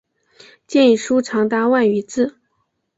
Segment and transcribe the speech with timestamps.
[0.65, 2.39] 建议书长达万余字。